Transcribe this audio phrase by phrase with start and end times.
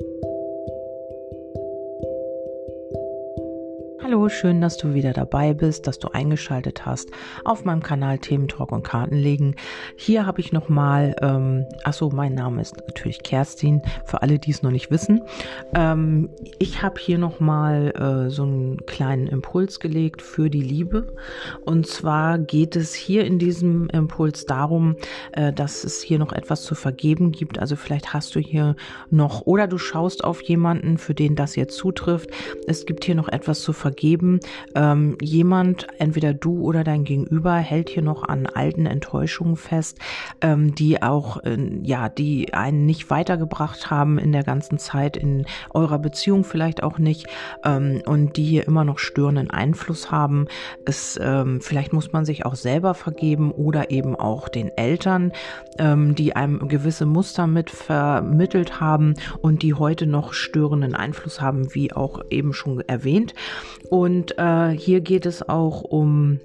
[0.00, 0.33] Thank you.
[4.04, 7.08] Hallo, schön, dass du wieder dabei bist, dass du eingeschaltet hast
[7.42, 9.56] auf meinem Kanal Themen Talk und Kartenlegen.
[9.96, 14.62] Hier habe ich nochmal, ähm, achso, mein Name ist natürlich Kerstin, für alle, die es
[14.62, 15.22] noch nicht wissen.
[15.74, 21.14] Ähm, ich habe hier nochmal äh, so einen kleinen Impuls gelegt für die Liebe.
[21.64, 24.96] Und zwar geht es hier in diesem Impuls darum,
[25.32, 27.58] äh, dass es hier noch etwas zu vergeben gibt.
[27.58, 28.76] Also vielleicht hast du hier
[29.08, 32.28] noch, oder du schaust auf jemanden, für den das jetzt zutrifft.
[32.66, 34.40] Es gibt hier noch etwas zu vergeben vergeben.
[34.74, 39.98] Ähm, jemand, entweder du oder dein Gegenüber, hält hier noch an alten Enttäuschungen fest,
[40.40, 45.46] ähm, die auch, äh, ja, die einen nicht weitergebracht haben in der ganzen Zeit, in
[45.72, 47.28] eurer Beziehung vielleicht auch nicht
[47.64, 50.46] ähm, und die hier immer noch störenden Einfluss haben.
[50.84, 55.32] Es, ähm, vielleicht muss man sich auch selber vergeben oder eben auch den Eltern,
[55.78, 61.72] ähm, die einem gewisse Muster mit vermittelt haben und die heute noch störenden Einfluss haben,
[61.74, 63.34] wie auch eben schon erwähnt.
[63.90, 66.40] Und äh, hier geht es auch um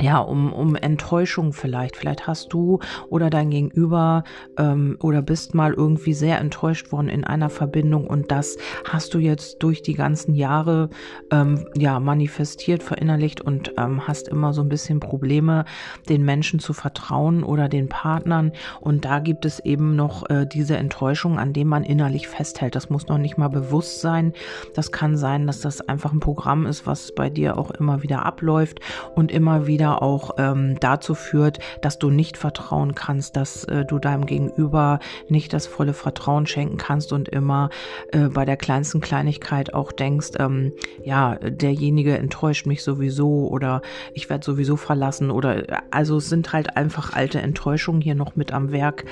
[0.00, 1.96] ja, um, um Enttäuschung vielleicht.
[1.96, 4.24] Vielleicht hast du oder dein Gegenüber
[4.56, 8.56] ähm, oder bist mal irgendwie sehr enttäuscht worden in einer Verbindung und das
[8.88, 10.90] hast du jetzt durch die ganzen Jahre
[11.30, 15.64] ähm, ja manifestiert, verinnerlicht und ähm, hast immer so ein bisschen Probleme,
[16.08, 18.52] den Menschen zu vertrauen oder den Partnern.
[18.80, 22.74] Und da gibt es eben noch äh, diese Enttäuschung, an dem man innerlich festhält.
[22.74, 24.32] Das muss noch nicht mal bewusst sein.
[24.74, 28.24] Das kann sein, dass das einfach ein Programm ist, was bei dir auch immer wieder
[28.24, 28.80] abläuft
[29.14, 33.84] und immer wieder wieder auch ähm, dazu führt, dass du nicht vertrauen kannst, dass äh,
[33.84, 37.70] du deinem Gegenüber nicht das volle Vertrauen schenken kannst und immer
[38.12, 40.72] äh, bei der kleinsten Kleinigkeit auch denkst, ähm,
[41.02, 46.76] ja, derjenige enttäuscht mich sowieso oder ich werde sowieso verlassen oder also es sind halt
[46.76, 49.04] einfach alte Enttäuschungen hier noch mit am Werk,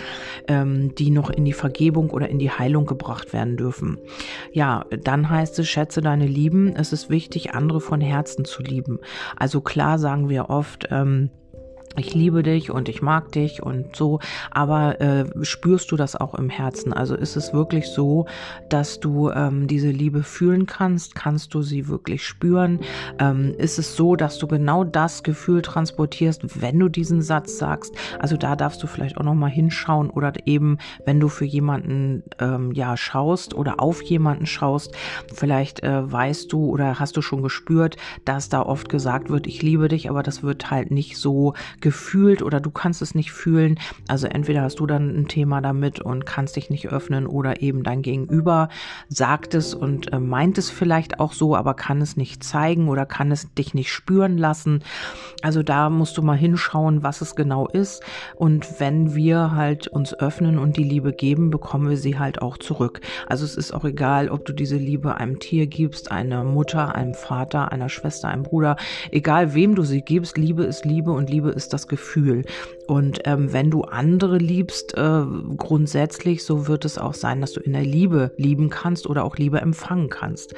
[0.48, 3.98] ähm, die noch in die Vergebung oder in die Heilung gebracht werden dürfen.
[4.52, 6.74] Ja, dann heißt es, schätze deine Lieben.
[6.76, 8.98] Es ist wichtig, andere von Herzen zu lieben.
[9.36, 11.30] Also klar sagen wir oft, oft ähm,
[11.96, 14.20] ich liebe dich und ich mag dich und so,
[14.50, 16.92] aber äh, spürst du das auch im Herzen?
[16.92, 18.26] Also ist es wirklich so,
[18.68, 21.14] dass du ähm, diese Liebe fühlen kannst?
[21.14, 22.80] Kannst du sie wirklich spüren?
[23.18, 27.94] Ähm, ist es so, dass du genau das Gefühl transportierst, wenn du diesen Satz sagst?
[28.18, 32.22] Also da darfst du vielleicht auch noch mal hinschauen oder eben, wenn du für jemanden
[32.38, 34.94] ähm, ja schaust oder auf jemanden schaust,
[35.32, 39.62] vielleicht äh, weißt du oder hast du schon gespürt, dass da oft gesagt wird, ich
[39.62, 41.54] liebe dich, aber das wird halt nicht so
[41.86, 43.78] gefühlt oder du kannst es nicht fühlen.
[44.08, 47.84] Also entweder hast du dann ein Thema damit und kannst dich nicht öffnen oder eben
[47.84, 48.70] dein Gegenüber
[49.08, 53.06] sagt es und äh, meint es vielleicht auch so, aber kann es nicht zeigen oder
[53.06, 54.82] kann es dich nicht spüren lassen.
[55.42, 58.02] Also da musst du mal hinschauen, was es genau ist.
[58.34, 62.58] Und wenn wir halt uns öffnen und die Liebe geben, bekommen wir sie halt auch
[62.58, 63.00] zurück.
[63.28, 67.14] Also es ist auch egal, ob du diese Liebe einem Tier gibst, einer Mutter, einem
[67.14, 68.76] Vater, einer Schwester, einem Bruder,
[69.12, 72.44] egal wem du sie gibst, Liebe ist Liebe und Liebe ist das Gefühl.
[72.86, 75.22] Und ähm, wenn du andere liebst, äh,
[75.56, 79.36] grundsätzlich, so wird es auch sein, dass du in der Liebe lieben kannst oder auch
[79.36, 80.54] Liebe empfangen kannst.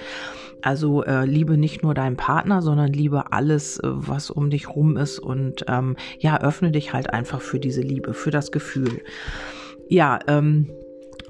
[0.62, 4.96] Also äh, liebe nicht nur deinen Partner, sondern liebe alles, äh, was um dich rum
[4.96, 9.02] ist und ähm, ja, öffne dich halt einfach für diese Liebe, für das Gefühl.
[9.88, 10.70] Ja, ähm,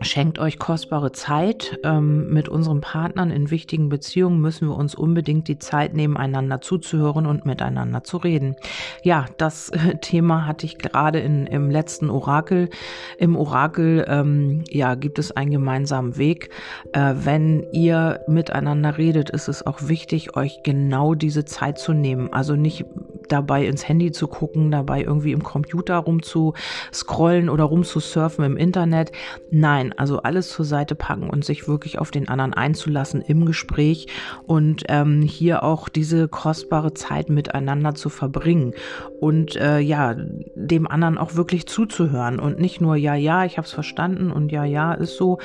[0.01, 1.79] Schenkt euch kostbare Zeit.
[1.83, 6.61] Ähm, mit unseren Partnern in wichtigen Beziehungen müssen wir uns unbedingt die Zeit nehmen, einander
[6.61, 8.55] zuzuhören und miteinander zu reden.
[9.03, 12.71] Ja, das äh, Thema hatte ich gerade im letzten Orakel.
[13.19, 16.51] Im Orakel ähm, ja, gibt es einen gemeinsamen Weg.
[16.93, 22.33] Äh, wenn ihr miteinander redet, ist es auch wichtig, euch genau diese Zeit zu nehmen.
[22.33, 22.85] Also nicht
[23.33, 29.13] dabei ins Handy zu gucken, dabei irgendwie im Computer rumzuscrollen oder rumzusurfen im Internet.
[29.51, 34.07] Nein, also alles zur Seite packen und sich wirklich auf den anderen einzulassen im Gespräch
[34.47, 38.75] und ähm, hier auch diese kostbare Zeit miteinander zu verbringen
[39.21, 40.15] und äh, ja,
[40.55, 44.53] dem anderen auch wirklich zuzuhören und nicht nur ja, ja, ich habe es verstanden und
[44.53, 45.39] ja, ja, ist so,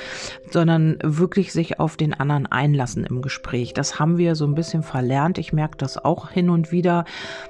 [0.52, 3.74] sondern wirklich sich auf den anderen einlassen im Gespräch.
[3.74, 5.38] Das haben wir so ein bisschen verlernt.
[5.38, 7.06] Ich merke das auch hin und wieder,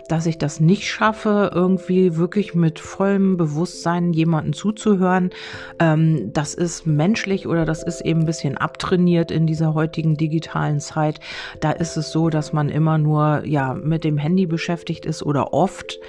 [0.08, 5.32] dass dass ich das nicht schaffe, irgendwie wirklich mit vollem Bewusstsein jemanden zuzuhören.
[5.80, 10.80] Ähm, das ist menschlich oder das ist eben ein bisschen abtrainiert in dieser heutigen digitalen
[10.80, 11.20] Zeit.
[11.60, 15.52] Da ist es so, dass man immer nur ja mit dem Handy beschäftigt ist oder
[15.52, 16.00] oft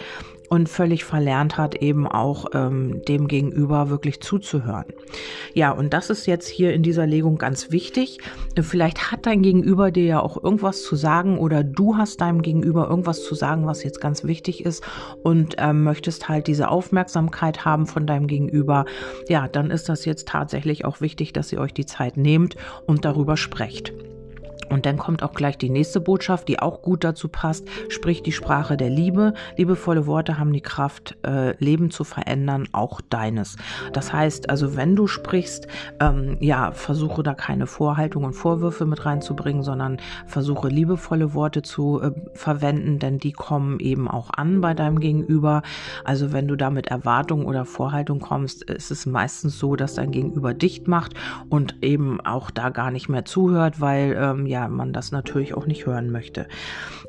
[0.49, 4.87] und völlig verlernt hat, eben auch ähm, dem Gegenüber wirklich zuzuhören.
[5.55, 8.19] Ja, und das ist jetzt hier in dieser Legung ganz wichtig.
[8.61, 12.88] Vielleicht hat dein Gegenüber dir ja auch irgendwas zu sagen oder du hast deinem Gegenüber
[12.88, 14.85] irgendwas zu sagen, was jetzt ganz wichtig ist
[15.23, 18.85] und ähm, möchtest halt diese Aufmerksamkeit haben von deinem Gegenüber.
[19.29, 22.56] Ja, dann ist das jetzt tatsächlich auch wichtig, dass ihr euch die Zeit nehmt
[22.87, 23.93] und darüber sprecht.
[24.70, 27.66] Und dann kommt auch gleich die nächste Botschaft, die auch gut dazu passt.
[27.88, 29.34] Sprich die Sprache der Liebe.
[29.56, 33.56] Liebevolle Worte haben die Kraft, äh, Leben zu verändern, auch deines.
[33.93, 35.66] Das heißt, also wenn du sprichst,
[36.00, 42.00] ähm, ja, versuche da keine Vorhaltung und Vorwürfe mit reinzubringen, sondern versuche liebevolle Worte zu
[42.00, 45.62] äh, verwenden, denn die kommen eben auch an bei deinem Gegenüber.
[46.05, 50.11] Also wenn du da mit Erwartung oder Vorhaltung kommst, ist es meistens so, dass dein
[50.11, 51.14] Gegenüber dicht macht
[51.49, 55.66] und eben auch da gar nicht mehr zuhört, weil ähm, ja man das natürlich auch
[55.66, 56.46] nicht hören möchte.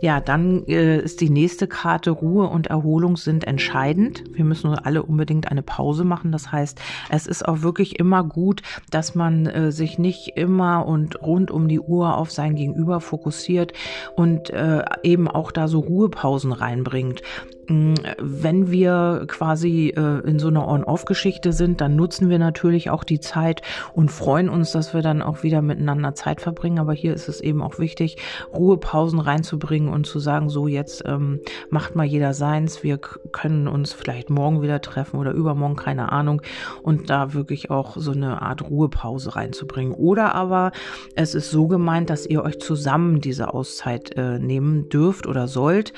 [0.01, 4.23] Ja, dann äh, ist die nächste Karte Ruhe und Erholung sind entscheidend.
[4.33, 6.31] Wir müssen alle unbedingt eine Pause machen.
[6.31, 8.61] Das heißt, es ist auch wirklich immer gut,
[8.91, 13.73] dass man äh, sich nicht immer und rund um die Uhr auf sein Gegenüber fokussiert
[14.15, 17.21] und äh, eben auch da so Ruhepausen reinbringt.
[17.67, 23.03] Mm, wenn wir quasi äh, in so einer On-Off-Geschichte sind, dann nutzen wir natürlich auch
[23.03, 23.61] die Zeit
[23.93, 26.79] und freuen uns, dass wir dann auch wieder miteinander Zeit verbringen.
[26.79, 28.17] Aber hier ist es eben auch wichtig,
[28.53, 31.39] Ruhepausen reinzubringen und zu sagen, so jetzt ähm,
[31.69, 32.83] macht mal jeder seins.
[32.83, 36.41] Wir können uns vielleicht morgen wieder treffen oder übermorgen, keine Ahnung.
[36.83, 39.93] Und da wirklich auch so eine Art Ruhepause reinzubringen.
[39.93, 40.71] Oder aber
[41.15, 45.93] es ist so gemeint, dass ihr euch zusammen diese Auszeit äh, nehmen dürft oder sollt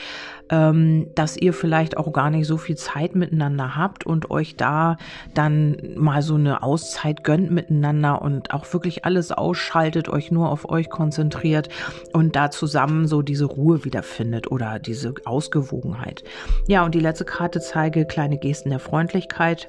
[0.50, 4.98] ähm, dass ihr vielleicht auch gar nicht so viel Zeit miteinander habt und euch da
[5.34, 10.70] dann mal so eine Auszeit gönnt miteinander und auch wirklich alles ausschaltet, euch nur auf
[10.70, 11.70] euch konzentriert
[12.14, 16.24] und da zusammen so diese Ruhe wiederfindet oder diese Ausgewogenheit.
[16.68, 19.68] Ja, und die letzte Karte zeige kleine Gesten der Freundlichkeit.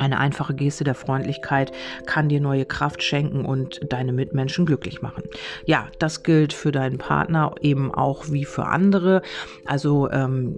[0.00, 1.72] Eine einfache Geste der Freundlichkeit
[2.06, 5.24] kann dir neue Kraft schenken und deine Mitmenschen glücklich machen.
[5.66, 9.20] Ja, das gilt für deinen Partner eben auch wie für andere.
[9.66, 10.54] Also ähm,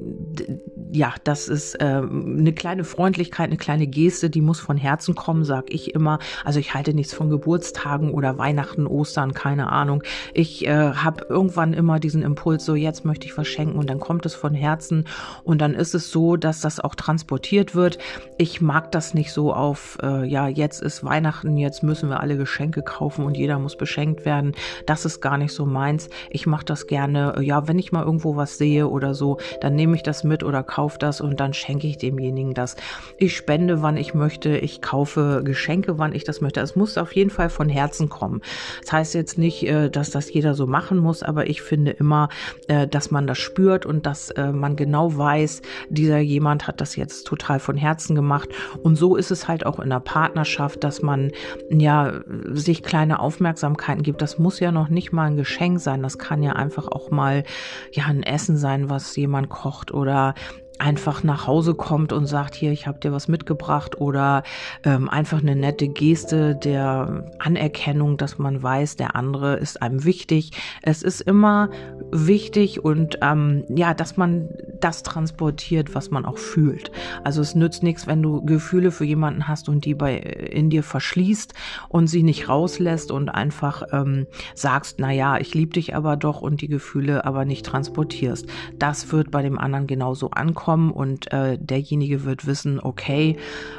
[0.93, 5.45] ja, das ist ähm, eine kleine Freundlichkeit, eine kleine Geste, die muss von Herzen kommen,
[5.45, 6.21] sag ich immer.
[6.45, 10.05] Also ich halte nichts von Geburtstagen oder Weihnachten, Ostern, keine Ahnung.
[10.35, 13.99] Ich äh, habe irgendwann immer diesen Impuls, so jetzt möchte ich was schenken und dann
[13.99, 15.09] kommt es von Herzen
[15.43, 17.99] und dann ist es so, dass das auch transportiert wird.
[18.39, 22.21] Ich mag das nicht nicht so auf, äh, ja, jetzt ist Weihnachten, jetzt müssen wir
[22.21, 24.53] alle Geschenke kaufen und jeder muss beschenkt werden.
[24.85, 26.11] Das ist gar nicht so meins.
[26.29, 29.75] Ich mache das gerne, äh, ja, wenn ich mal irgendwo was sehe oder so, dann
[29.75, 32.77] nehme ich das mit oder kaufe das und dann schenke ich demjenigen das.
[33.17, 34.59] Ich spende, wann ich möchte.
[34.59, 36.61] Ich kaufe Geschenke, wann ich das möchte.
[36.61, 38.43] Es muss auf jeden Fall von Herzen kommen.
[38.83, 42.29] Das heißt jetzt nicht, äh, dass das jeder so machen muss, aber ich finde immer,
[42.69, 46.97] äh, dass man das spürt und dass äh, man genau weiß, dieser jemand hat das
[46.97, 48.51] jetzt total von Herzen gemacht
[48.83, 51.31] und so ist es halt auch in der Partnerschaft, dass man
[51.71, 52.21] ja
[52.51, 54.23] sich kleine Aufmerksamkeiten gibt.
[54.23, 56.03] Das muss ja noch nicht mal ein Geschenk sein.
[56.03, 57.45] Das kann ja einfach auch mal
[57.93, 60.35] ja ein Essen sein, was jemand kocht oder
[60.83, 64.43] einfach nach Hause kommt und sagt, hier, ich habe dir was mitgebracht oder
[64.85, 70.51] ähm, einfach eine nette Geste der Anerkennung, dass man weiß, der andere ist einem wichtig.
[70.83, 71.71] Es ist immer
[72.13, 74.49] wichtig und ähm, ja, dass man
[74.81, 76.91] das transportiert, was man auch fühlt.
[77.25, 80.83] Also es nützt nichts, wenn du Gefühle für jemanden hast und die bei in dir
[80.83, 81.55] verschließt
[81.89, 86.43] und sie nicht rauslässt und einfach ähm, sagst, na ja, ich liebe dich aber doch
[86.43, 88.47] und die Gefühle aber nicht transportierst.
[88.79, 93.37] Das wird bei dem anderen genauso ankommen kommen und äh, derjenige wird wissen, okay,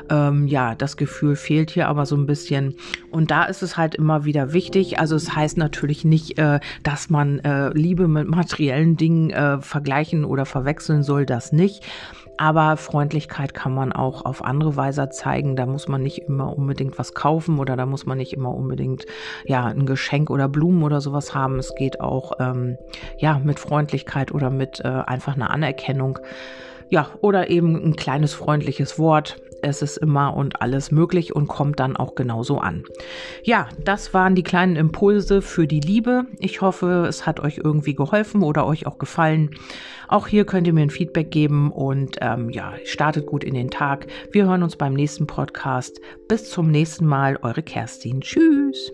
[0.10, 2.76] ähm, ja, das Gefühl fehlt hier aber so ein bisschen.
[3.10, 5.00] Und da ist es halt immer wieder wichtig.
[5.00, 10.26] Also es heißt natürlich nicht, äh, dass man äh, Liebe mit materiellen Dingen äh, vergleichen
[10.26, 11.84] oder verwechseln soll, das nicht.
[12.38, 15.56] Aber Freundlichkeit kann man auch auf andere Weise zeigen.
[15.56, 19.06] Da muss man nicht immer unbedingt was kaufen oder da muss man nicht immer unbedingt
[19.46, 21.60] ja ein Geschenk oder Blumen oder sowas haben.
[21.60, 22.78] Es geht auch ähm,
[23.20, 26.18] ja mit Freundlichkeit oder mit äh, einfach einer Anerkennung.
[26.90, 29.38] Ja, oder eben ein kleines freundliches Wort.
[29.64, 32.84] Es ist immer und alles möglich und kommt dann auch genauso an.
[33.44, 36.26] Ja, das waren die kleinen Impulse für die Liebe.
[36.40, 39.52] Ich hoffe, es hat euch irgendwie geholfen oder euch auch gefallen.
[40.08, 43.70] Auch hier könnt ihr mir ein Feedback geben und ähm, ja, startet gut in den
[43.70, 44.08] Tag.
[44.32, 46.00] Wir hören uns beim nächsten Podcast.
[46.28, 48.22] Bis zum nächsten Mal, eure Kerstin.
[48.22, 48.92] Tschüss.